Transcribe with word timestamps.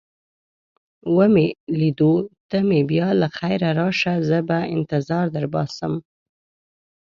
وه 1.15 1.27
لیدو 1.79 2.13
ته 2.49 2.57
مې 2.67 2.79
بیا 2.91 3.07
له 3.21 3.27
خیره 3.37 3.69
راشه، 3.79 4.13
زه 4.29 4.37
به 4.47 4.57
انتظار 4.75 5.25
در 5.35 5.45
وباسم. 5.49 5.93